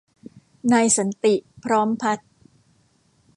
[0.71, 2.29] นายสันติ พร้อมพัฒน์